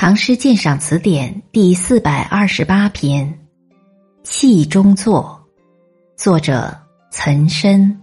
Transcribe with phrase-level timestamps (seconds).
[0.00, 3.26] 唐诗鉴赏词典》第四百二十八篇
[4.22, 5.44] 《戏中作》，
[6.22, 6.72] 作者
[7.10, 8.00] 岑参。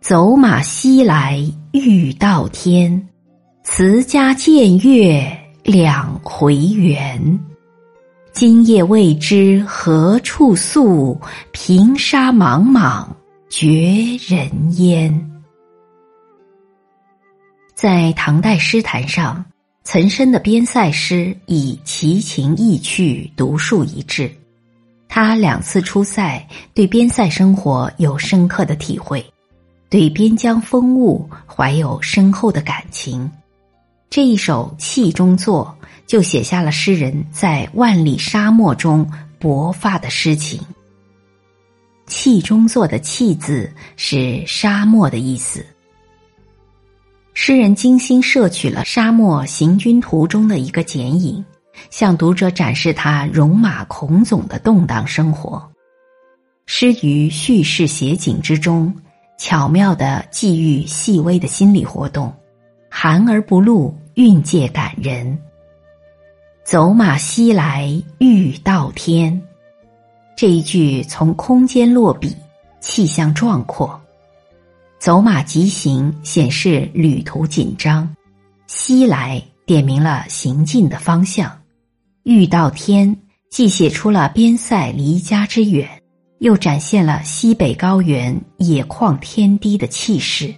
[0.00, 1.38] 走马西来
[1.72, 3.06] 欲到天，
[3.62, 5.22] 辞家见月
[5.62, 7.38] 两回圆。
[8.32, 11.20] 今夜未知何处宿，
[11.52, 13.14] 平沙莽莽
[13.50, 14.48] 绝人
[14.78, 15.30] 烟。
[17.74, 19.44] 在唐代诗坛上。
[19.86, 24.28] 岑参的边塞诗以奇情异趣独树一帜，
[25.08, 29.24] 他两次出塞，对边塞生活有深刻的体会，
[29.88, 33.30] 对边疆风物怀有深厚的感情。
[34.10, 35.72] 这一首《气中作》
[36.04, 39.08] 就写下了诗人在万里沙漠中
[39.40, 40.58] 勃发的诗情。
[42.08, 45.64] 《气中作》的“气”字是沙漠的意思。
[47.38, 51.44] 诗人精心摄取了沙漠行军途中的一个剪影，
[51.90, 55.62] 向读者展示他戎马倥偬的动荡生活。
[56.64, 58.92] 诗于叙事写景之中，
[59.36, 62.32] 巧妙的寄寓细微的心理活动，
[62.90, 65.38] 含而不露，蕴藉感人。
[66.64, 69.40] 走马西来欲到天，
[70.34, 72.34] 这一句从空间落笔，
[72.80, 74.00] 气象壮阔。
[75.06, 78.12] 走马疾行显示旅途紧张，
[78.66, 81.56] 西来点明了行进的方向，
[82.24, 83.16] 遇到天
[83.48, 85.88] 既写出了边塞离家之远，
[86.40, 90.52] 又展现了西北高原野旷天低的气势。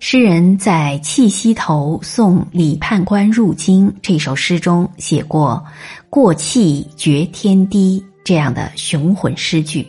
[0.00, 5.64] 诗人在《气西头送李判官入京》这首诗中写过
[6.10, 9.86] “过气绝天低”这样的雄浑诗句，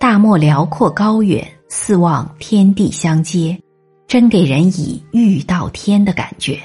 [0.00, 1.46] 大漠辽阔高远。
[1.68, 3.58] 四望天地相接，
[4.06, 6.60] 真给人以遇到天的感觉。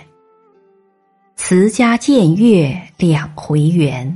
[1.36, 4.16] 辞家见月两回圆，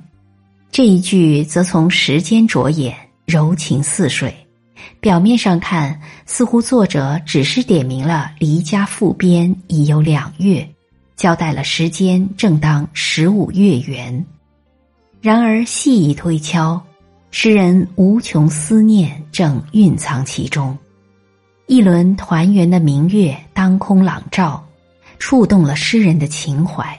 [0.72, 4.33] 这一句则从时间着眼，柔情似水。
[4.99, 10.67] 表面上看，似乎作者只是点明了离家赴边已有两月，
[11.15, 14.23] 交代了时间正当十五月圆。
[15.20, 16.80] 然而细一推敲。
[17.31, 20.78] 诗人无穷思念正蕴藏其中，
[21.68, 24.66] 一轮团圆的明月当空朗照，
[25.20, 26.98] 触动了诗人的情怀，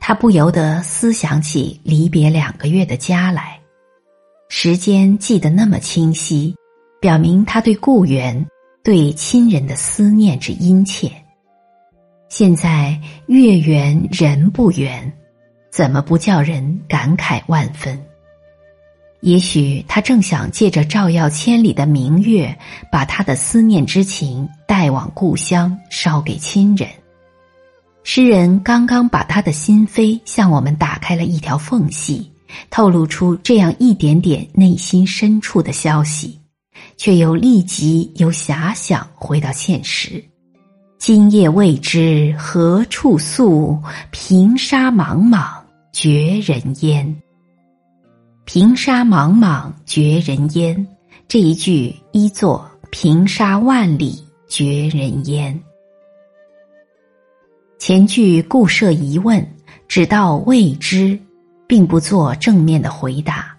[0.00, 3.60] 他不由得思想起离别两个月的家来，
[4.48, 6.56] 时间记得那么清晰，
[6.98, 8.46] 表明他对故园、
[8.82, 11.12] 对亲人的思念之殷切。
[12.30, 15.12] 现在月圆人不圆，
[15.70, 18.02] 怎么不叫人感慨万分？
[19.20, 22.56] 也许他正想借着照耀千里的明月，
[22.92, 26.88] 把他的思念之情带往故乡，捎给亲人。
[28.04, 32.30] 诗人刚刚把他的心扉向我们打开了一条缝隙，
[32.70, 36.38] 透露出这样一点点内心深处的消息，
[36.96, 40.22] 却又立即由遐想回到现实。
[40.98, 43.76] 今夜未知何处宿，
[44.12, 47.22] 平沙莽莽绝人烟。
[48.46, 50.86] 平沙莽莽绝人烟，
[51.26, 55.60] 这一句一作平沙万里绝人烟。
[57.76, 59.44] 前句故设疑问，
[59.88, 61.18] 只道未知，
[61.66, 63.52] 并不做正面的回答，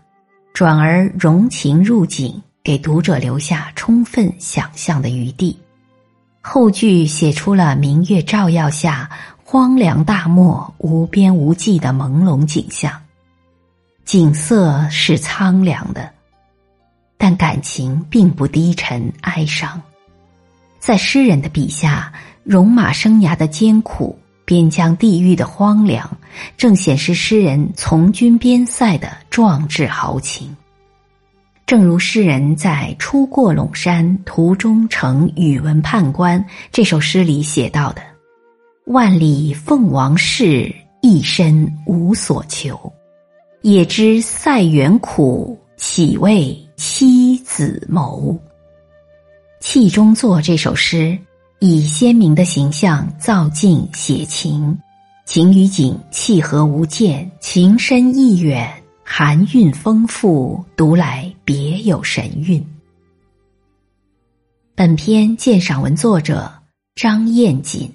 [0.53, 5.59] 转而融情入景，给读者留下充分想象的余地。
[6.39, 9.09] 后句写出了明月照耀下
[9.43, 12.89] 荒凉大漠无边无际的朦胧景象。
[14.07, 16.09] 景色是苍凉的，
[17.17, 19.81] 但感情并不低沉哀伤。
[20.79, 22.13] 在诗人的笔下，
[22.45, 26.09] 戎马生涯的艰苦、边疆地域的荒凉，
[26.55, 30.55] 正显示诗人从军边塞的壮志豪情。
[31.65, 36.41] 正如诗人在《出过陇山途中乘宇文判官》
[36.71, 38.01] 这首诗里写到的
[38.87, 42.89] ：“万里凤王事，一身无所求。”
[43.61, 48.31] 也知塞远苦，岂为妻子谋？
[49.59, 51.17] 《气中作》这首诗
[51.59, 54.77] 以鲜明的形象造境写情，
[55.25, 58.71] 情与景契合无间，情深意远，
[59.03, 62.63] 含韵丰富，读来别有神韵。
[64.75, 66.51] 本篇鉴赏文作者
[66.95, 67.91] 张燕锦。